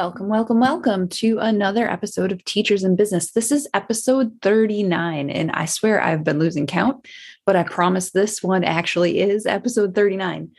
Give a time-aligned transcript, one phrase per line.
[0.00, 3.32] Welcome, welcome, welcome to another episode of Teachers in Business.
[3.32, 7.06] This is episode 39, and I swear I've been losing count,
[7.44, 10.52] but I promise this one actually is episode 39.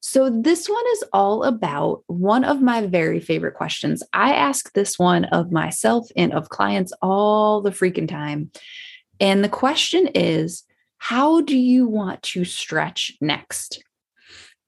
[0.00, 4.02] So, this one is all about one of my very favorite questions.
[4.12, 8.50] I ask this one of myself and of clients all the freaking time.
[9.20, 10.64] And the question is
[10.96, 13.80] How do you want to stretch next?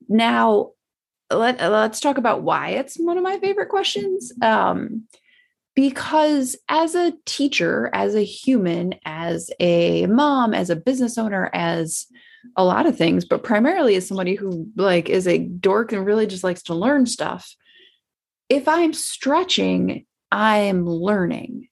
[0.09, 0.71] Now,
[1.31, 4.33] let, let's talk about why it's one of my favorite questions.
[4.43, 5.05] Um,
[5.75, 12.07] because as a teacher, as a human, as a mom, as a business owner, as
[12.57, 16.27] a lot of things, but primarily as somebody who like is a dork and really
[16.27, 17.55] just likes to learn stuff.
[18.49, 21.69] If I'm stretching, I'm learning.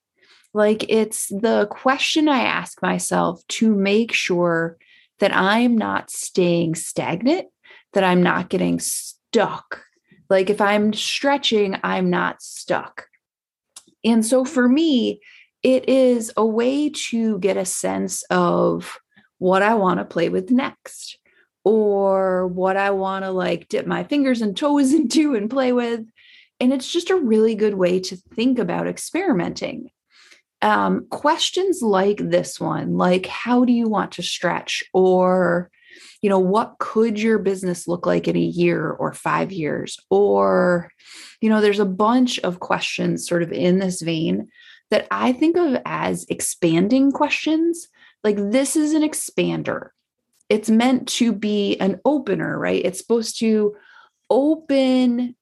[0.55, 4.79] Like it's the question I ask myself to make sure
[5.19, 7.49] that I'm not staying stagnant,
[7.93, 8.79] that I'm not getting
[9.31, 9.83] stuck.
[10.31, 13.07] Like if I'm stretching, I'm not stuck.
[14.05, 15.21] And so for me,
[15.63, 18.99] it is a way to get a sense of
[19.39, 21.19] what I want to play with next
[21.65, 26.05] or what I want to like dip my fingers and toes into and play with.
[26.61, 29.91] And it's just a really good way to think about experimenting.
[30.61, 34.83] Um, questions like this one, like how do you want to stretch?
[34.93, 35.71] Or
[36.21, 39.99] you know what could your business look like in a year or 5 years?
[40.11, 40.91] Or
[41.41, 44.49] you know there's a bunch of questions sort of in this vein
[44.91, 47.89] that I think of as expanding questions.
[48.25, 49.91] Like this is an expander.
[50.49, 52.85] It's meant to be an opener right?
[52.85, 53.77] It's supposed to
[54.31, 55.37] open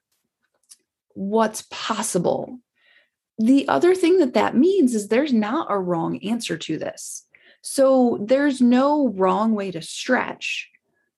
[1.15, 2.59] what's possible.
[3.39, 7.25] The other thing that that means is there's not a wrong answer to this.
[7.63, 10.71] So there's no wrong way to stretch.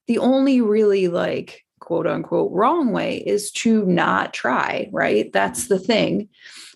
[0.08, 5.32] The only really like quote unquote wrong way is to not try, right?
[5.32, 6.28] That's the thing.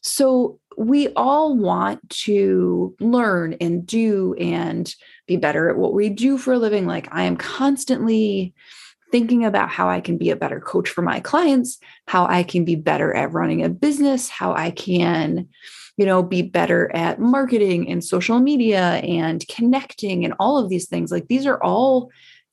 [0.03, 4.95] So we all want to learn and do and
[5.27, 6.87] be better at what we do for a living.
[6.87, 8.55] Like I am constantly
[9.11, 12.65] thinking about how I can be a better coach for my clients, how I can
[12.65, 15.49] be better at running a business, how I can
[15.97, 20.89] you know, be better at marketing and social media and connecting and all of these
[20.89, 21.13] things.
[21.13, 22.11] Like these are all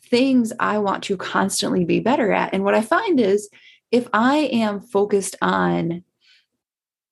[0.10, 2.54] things I want to constantly be better at.
[2.54, 3.50] And what I find is
[3.92, 6.04] if I am focused on,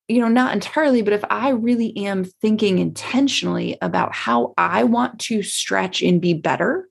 [0.08, 5.18] you know, not entirely, but if I really am thinking intentionally about how I want
[5.20, 6.88] to stretch and be better,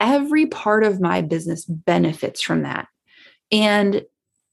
[0.00, 2.86] every part of my business benefits from that.
[3.50, 4.04] And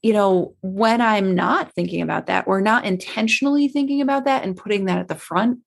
[0.02, 4.56] you know, when I'm not thinking about that or not intentionally thinking about that and
[4.56, 5.58] putting that at the front,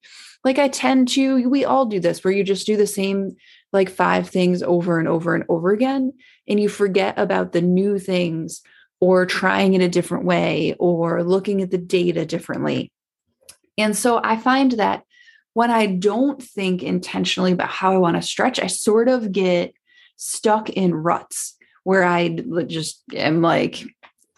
[0.46, 3.36] like I tend to, we all do this where you just do the same
[3.72, 6.14] like five things over and over and over again,
[6.48, 8.62] and you forget about the new things
[9.00, 12.92] or trying it a different way or looking at the data differently.
[13.78, 15.04] And so I find that
[15.54, 19.74] when I don't think intentionally about how I want to stretch, I sort of get
[20.18, 22.30] stuck in ruts where I
[22.68, 23.84] just am like,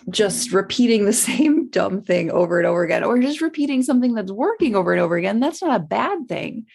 [0.10, 4.32] just repeating the same dumb thing over and over again, or just repeating something that's
[4.32, 6.66] working over and over again, that's not a bad thing.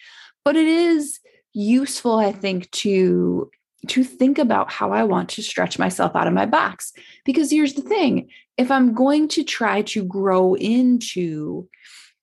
[0.43, 1.19] But it is
[1.57, 3.49] useful, I think, to
[3.87, 6.91] to think about how I want to stretch myself out of my box.
[7.25, 11.67] Because here's the thing if I'm going to try to grow into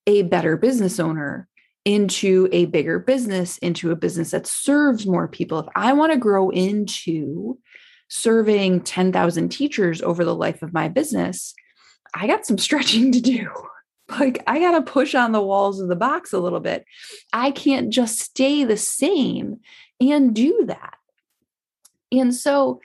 [0.07, 1.49] a better business owner,
[1.85, 6.19] into a bigger business, into a business that serves more people, if I want to
[6.19, 7.59] grow into
[8.09, 11.55] serving 10,000 teachers over the life of my business,
[12.15, 13.49] I got some stretching to do.
[14.09, 16.85] Like, I got to push on the walls of the box a little bit.
[17.33, 19.61] I can't just stay the same
[20.01, 20.99] and do that.
[22.13, 22.81] And so,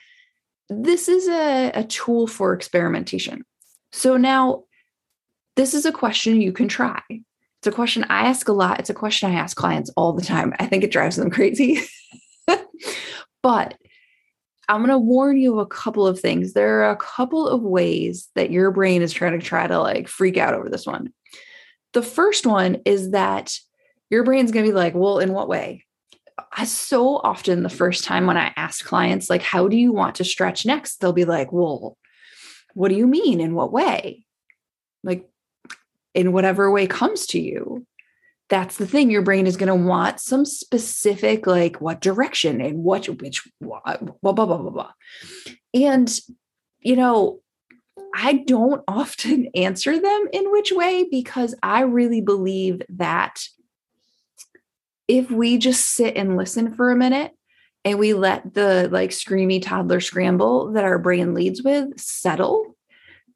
[0.70, 3.44] this is a, a tool for experimentation.
[3.92, 4.64] So, now
[5.56, 7.02] this is a question you can try.
[7.10, 8.80] It's a question I ask a lot.
[8.80, 10.54] It's a question I ask clients all the time.
[10.58, 11.80] I think it drives them crazy.
[13.42, 13.74] but
[14.70, 16.52] I'm going to warn you of a couple of things.
[16.52, 20.08] There are a couple of ways that your brain is trying to try to like
[20.08, 21.12] freak out over this one.
[21.92, 23.58] The first one is that
[24.10, 25.84] your brain's going to be like, well, in what way?
[26.56, 30.14] I, so often the first time when I ask clients, like, how do you want
[30.16, 31.00] to stretch next?
[31.00, 31.98] They'll be like, well,
[32.74, 33.40] what do you mean?
[33.40, 34.24] In what way?
[35.02, 35.28] like
[36.14, 37.86] in whatever way comes to you
[38.50, 42.82] that's the thing your brain is going to want some specific like what direction and
[42.82, 44.92] what which blah blah blah blah blah.
[45.72, 46.20] And
[46.80, 47.40] you know
[48.14, 53.44] i don't often answer them in which way because i really believe that
[55.08, 57.32] if we just sit and listen for a minute
[57.84, 62.76] and we let the like screamy toddler scramble that our brain leads with settle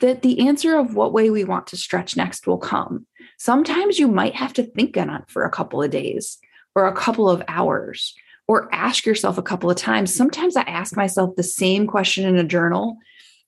[0.00, 3.06] that the answer of what way we want to stretch next will come
[3.38, 6.38] Sometimes you might have to think on it for a couple of days
[6.74, 8.14] or a couple of hours
[8.46, 10.14] or ask yourself a couple of times.
[10.14, 12.98] Sometimes I ask myself the same question in a journal.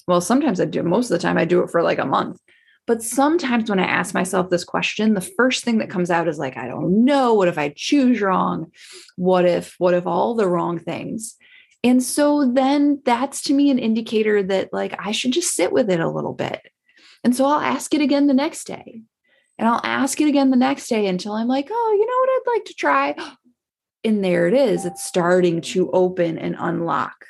[0.06, 2.40] Well, sometimes I do, most of the time I do it for like a month.
[2.86, 6.38] But sometimes when I ask myself this question, the first thing that comes out is
[6.38, 7.34] like, I don't know.
[7.34, 8.70] What if I choose wrong?
[9.16, 11.36] What if, what if all the wrong things?
[11.86, 15.88] And so then that's to me an indicator that like I should just sit with
[15.88, 16.60] it a little bit.
[17.22, 19.02] And so I'll ask it again the next day.
[19.56, 22.28] And I'll ask it again the next day until I'm like, oh, you know what
[22.28, 23.14] I'd like to try?
[24.04, 24.84] And there it is.
[24.84, 27.24] It's starting to open and unlock.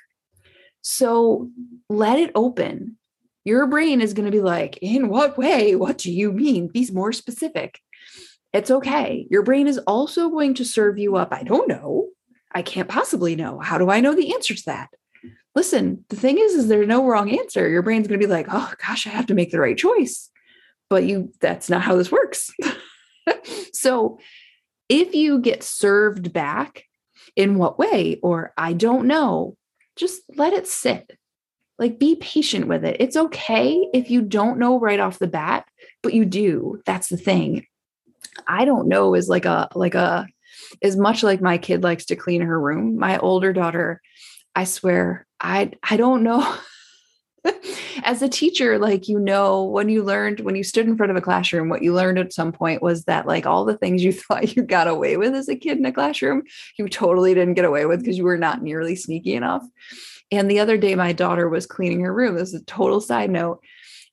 [0.83, 1.49] So
[1.89, 2.99] let it open.
[3.45, 5.75] Your brain is going to be like, in what way?
[5.75, 6.69] What do you mean?
[6.69, 7.81] Be more specific.
[8.53, 9.27] It's okay.
[9.31, 11.33] Your brain is also going to serve you up.
[11.33, 12.09] I don't know.
[12.57, 13.59] I can't possibly know.
[13.61, 14.91] How do I know the answer to that?
[15.55, 17.69] Listen, the thing is, is there's no wrong answer.
[17.69, 20.31] Your brain's going to be like, oh gosh, I have to make the right choice
[20.89, 22.51] but you that's not how this works.
[23.73, 24.19] so
[24.89, 26.85] if you get served back
[27.35, 29.57] in what way or I don't know,
[29.97, 31.19] just let it sit.
[31.79, 32.97] Like be patient with it.
[33.01, 35.67] It's okay if you don't know right off the bat,
[36.03, 36.81] but you do.
[36.87, 37.67] That's the thing.
[38.47, 40.27] I don't know is like a like a
[40.81, 42.99] is much like my kid likes to clean her room.
[42.99, 44.01] My older daughter,
[44.55, 46.57] I swear, I I don't know
[48.05, 51.17] as a teacher, like, you know, when you learned, when you stood in front of
[51.17, 54.13] a classroom, what you learned at some point was that, like, all the things you
[54.13, 56.43] thought you got away with as a kid in a classroom,
[56.79, 59.65] you totally didn't get away with because you were not nearly sneaky enough.
[60.31, 62.35] And the other day, my daughter was cleaning her room.
[62.37, 63.63] This is a total side note.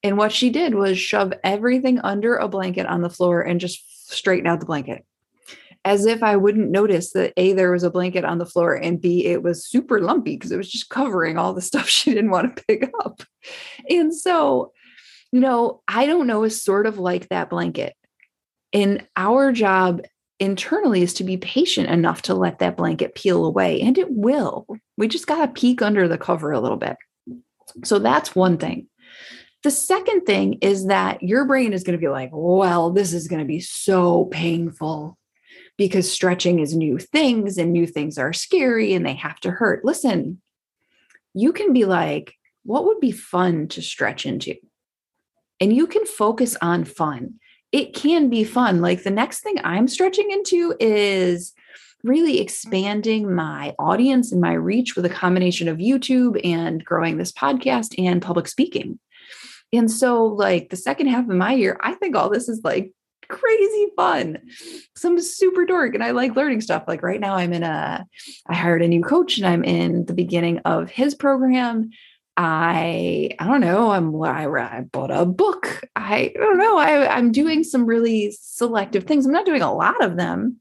[0.03, 4.11] And what she did was shove everything under a blanket on the floor and just
[4.11, 5.05] straighten out the blanket
[5.85, 9.01] as if I wouldn't notice that A, there was a blanket on the floor, and
[9.01, 12.31] B, it was super lumpy because it was just covering all the stuff she didn't
[12.31, 13.23] want to pick up.
[13.89, 14.71] And so,
[15.31, 17.95] you know, I don't know is sort of like that blanket.
[18.71, 20.01] And our job
[20.39, 24.65] internally is to be patient enough to let that blanket peel away, and it will.
[24.97, 26.95] We just got to peek under the cover a little bit.
[27.83, 28.87] So that's one thing.
[29.63, 33.27] The second thing is that your brain is going to be like, well, this is
[33.27, 35.17] going to be so painful
[35.77, 39.83] because stretching is new things and new things are scary and they have to hurt.
[39.83, 40.41] Listen,
[41.33, 44.55] you can be like, what would be fun to stretch into?
[45.59, 47.35] And you can focus on fun.
[47.71, 48.81] It can be fun.
[48.81, 51.53] Like the next thing I'm stretching into is
[52.03, 57.31] really expanding my audience and my reach with a combination of YouTube and growing this
[57.31, 58.99] podcast and public speaking.
[59.71, 62.91] And so, like the second half of my year, I think all this is like
[63.27, 64.39] crazy fun.
[64.95, 66.83] Some super dork and I like learning stuff.
[66.87, 68.05] Like right now I'm in a
[68.47, 71.91] I hired a new coach and I'm in the beginning of his program.
[72.35, 73.91] I I don't know.
[73.91, 75.81] I'm I, I bought a book.
[75.95, 76.77] I, I don't know.
[76.77, 79.25] I I'm doing some really selective things.
[79.25, 80.57] I'm not doing a lot of them,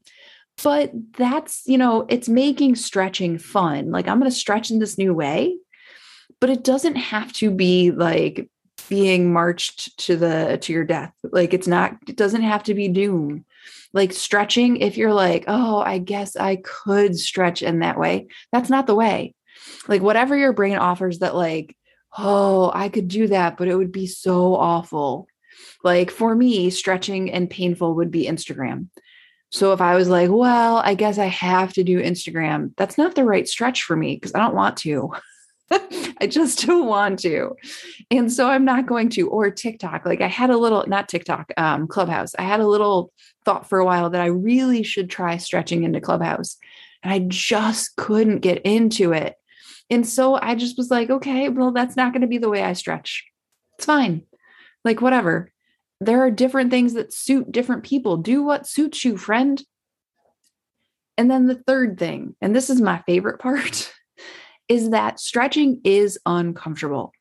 [0.63, 3.91] but that's you know it's making stretching fun.
[3.91, 5.57] Like I'm going to stretch in this new way,
[6.39, 8.49] but it doesn't have to be like
[8.89, 11.13] being marched to the to your death.
[11.23, 13.45] Like it's not it doesn't have to be doom
[13.93, 18.69] like stretching if you're like oh i guess i could stretch in that way that's
[18.69, 19.35] not the way.
[19.87, 21.77] Like whatever your brain offers that like
[22.17, 25.27] oh i could do that but it would be so awful.
[25.83, 28.87] Like for me stretching and painful would be instagram.
[29.51, 33.15] So if i was like well i guess i have to do instagram that's not
[33.15, 35.11] the right stretch for me because i don't want to
[36.21, 37.55] I just don't want to.
[38.11, 40.05] And so I'm not going to, or TikTok.
[40.05, 42.35] Like I had a little, not TikTok, um, Clubhouse.
[42.37, 43.11] I had a little
[43.45, 46.57] thought for a while that I really should try stretching into Clubhouse.
[47.01, 49.35] And I just couldn't get into it.
[49.89, 52.63] And so I just was like, okay, well, that's not going to be the way
[52.63, 53.25] I stretch.
[53.77, 54.23] It's fine.
[54.85, 55.51] Like, whatever.
[55.99, 58.17] There are different things that suit different people.
[58.17, 59.61] Do what suits you, friend.
[61.17, 63.92] And then the third thing, and this is my favorite part
[64.73, 67.13] is that stretching is uncomfortable.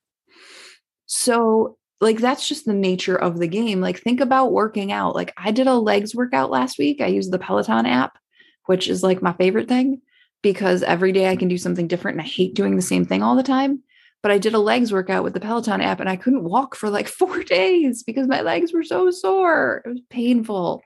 [1.07, 3.81] So, like, that's just the nature of the game.
[3.81, 5.15] Like, think about working out.
[5.15, 7.01] Like, I did a legs workout last week.
[7.01, 8.19] I used the Peloton app,
[8.67, 10.01] which is like my favorite thing
[10.43, 13.23] because every day I can do something different and I hate doing the same thing
[13.23, 13.83] all the time.
[14.23, 16.89] but I did a legs workout with the Peloton app and I couldn't walk for
[16.89, 19.83] like four days because my legs were so sore.
[19.85, 20.83] It was painful.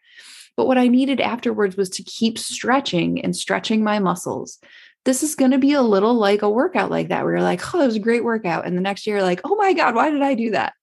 [0.56, 4.58] But what I needed afterwards was to keep stretching and stretching my muscles.
[5.06, 7.74] This is going to be a little like a workout like that, where you're like,
[7.74, 8.66] oh, it was a great workout.
[8.66, 10.74] And the next year, like, oh my God, why did I do that?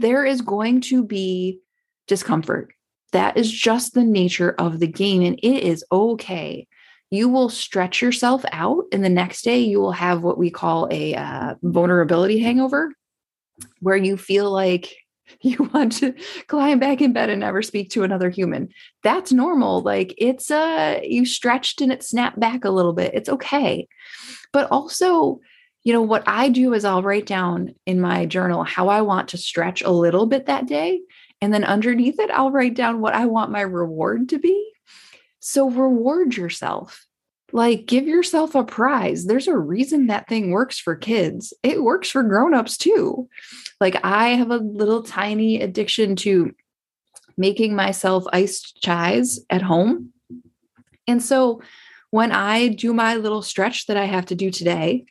[0.00, 1.60] There is going to be
[2.08, 2.72] discomfort.
[3.12, 5.22] That is just the nature of the game.
[5.22, 6.66] And it is okay
[7.12, 10.88] you will stretch yourself out and the next day you will have what we call
[10.90, 12.90] a uh, vulnerability hangover
[13.80, 14.96] where you feel like
[15.40, 16.14] you want to
[16.46, 18.68] climb back in bed and never speak to another human.
[19.02, 23.14] That's normal like it's uh you stretched and it snapped back a little bit.
[23.14, 23.88] It's okay.
[24.52, 25.40] But also
[25.84, 29.30] you know what i do is i'll write down in my journal how i want
[29.30, 31.00] to stretch a little bit that day.
[31.40, 34.72] And then underneath it i'll write down what i want my reward to be.
[35.40, 37.04] So reward yourself.
[37.52, 39.26] Like give yourself a prize.
[39.26, 41.52] There's a reason that thing works for kids.
[41.62, 43.28] It works for grown-ups too.
[43.80, 46.52] Like I have a little tiny addiction to
[47.36, 50.12] making myself iced chais at home.
[51.06, 51.60] And so
[52.10, 55.06] when I do my little stretch that I have to do today,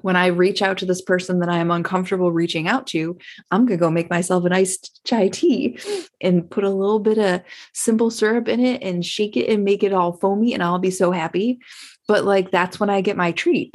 [0.00, 3.18] when I reach out to this person that I am uncomfortable reaching out to,
[3.50, 5.78] I'm going to go make myself an iced chai tea
[6.20, 7.42] and put a little bit of
[7.74, 10.90] simple syrup in it and shake it and make it all foamy, and I'll be
[10.90, 11.58] so happy.
[12.06, 13.74] But like, that's when I get my treat.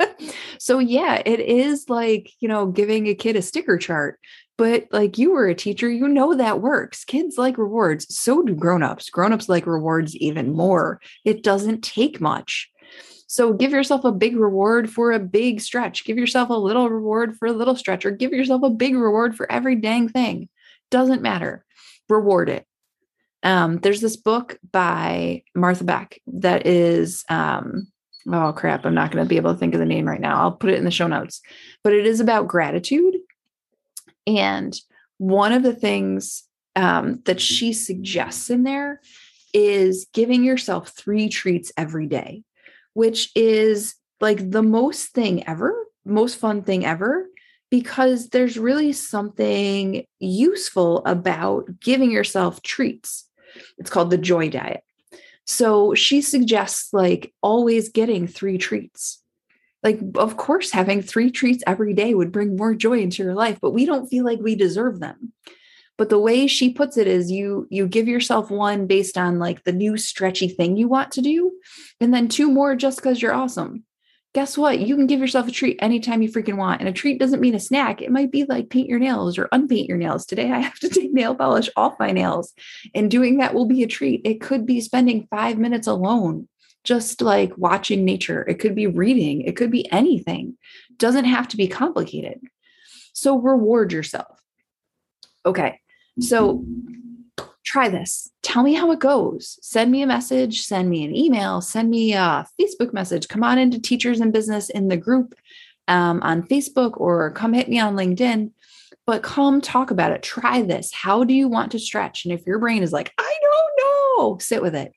[0.58, 4.18] so, yeah, it is like, you know, giving a kid a sticker chart.
[4.56, 7.04] But like you were a teacher, you know that works.
[7.04, 8.14] Kids like rewards.
[8.16, 9.10] So do grown-ups.
[9.10, 11.00] Grown-ups like rewards even more.
[11.24, 12.70] It doesn't take much
[13.26, 16.04] so give yourself a big reward for a big stretch.
[16.04, 19.36] Give yourself a little reward for a little stretch, or give yourself a big reward
[19.36, 20.48] for every dang thing.
[20.90, 21.64] Doesn't matter.
[22.08, 22.66] Reward it.
[23.42, 27.88] Um, there's this book by Martha Beck that is, um,
[28.32, 30.40] oh crap, I'm not going to be able to think of the name right now.
[30.40, 31.42] I'll put it in the show notes,
[31.82, 33.16] but it is about gratitude.
[34.26, 34.74] And
[35.18, 36.44] one of the things
[36.76, 39.00] um, that she suggests in there
[39.52, 42.42] is giving yourself three treats every day
[42.94, 45.74] which is like the most thing ever,
[46.04, 47.26] most fun thing ever,
[47.70, 53.28] because there's really something useful about giving yourself treats.
[53.78, 54.82] It's called the joy diet.
[55.44, 59.20] So she suggests like always getting three treats.
[59.82, 63.58] Like, of course, having three treats every day would bring more joy into your life,
[63.60, 65.34] but we don't feel like we deserve them
[65.96, 69.64] but the way she puts it is you you give yourself one based on like
[69.64, 71.52] the new stretchy thing you want to do
[72.00, 73.84] and then two more just because you're awesome.
[74.34, 74.80] Guess what?
[74.80, 77.54] You can give yourself a treat anytime you freaking want and a treat doesn't mean
[77.54, 78.02] a snack.
[78.02, 80.26] It might be like paint your nails or unpaint your nails.
[80.26, 82.52] Today i have to take nail polish off my nails
[82.94, 84.22] and doing that will be a treat.
[84.24, 86.48] It could be spending five minutes alone
[86.82, 88.42] just like watching nature.
[88.42, 89.42] It could be reading.
[89.42, 90.58] It could be anything.
[90.98, 92.40] Doesn't have to be complicated.
[93.12, 94.40] So reward yourself.
[95.46, 95.78] Okay
[96.20, 96.64] so
[97.64, 98.30] try this.
[98.42, 99.58] Tell me how it goes.
[99.62, 103.28] Send me a message, send me an email, send me a Facebook message.
[103.28, 105.34] Come on into Teachers in Business in the group
[105.88, 108.52] um, on Facebook or come hit me on LinkedIn.
[109.06, 110.22] But come talk about it.
[110.22, 110.92] Try this.
[110.92, 112.24] How do you want to stretch?
[112.24, 114.92] And if your brain is like, I don't know, sit with it.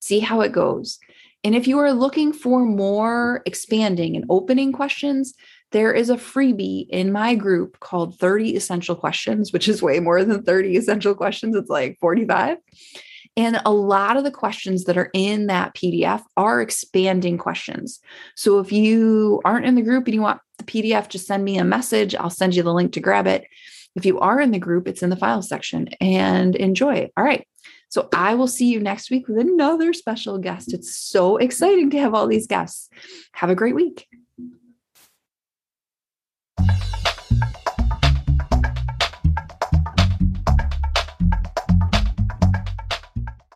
[0.00, 0.98] See how it goes.
[1.42, 5.34] And if you are looking for more expanding and opening questions,
[5.72, 10.24] there is a freebie in my group called 30 essential questions, which is way more
[10.24, 11.56] than 30 essential questions.
[11.56, 12.58] It's like 45.
[13.36, 18.00] And a lot of the questions that are in that PDF are expanding questions.
[18.34, 21.58] So if you aren't in the group and you want the PDF, just send me
[21.58, 22.14] a message.
[22.14, 23.44] I'll send you the link to grab it.
[23.94, 27.10] If you are in the group, it's in the file section and enjoy.
[27.16, 27.46] All right.
[27.88, 30.72] So I will see you next week with another special guest.
[30.72, 32.88] It's so exciting to have all these guests.
[33.32, 34.06] Have a great week.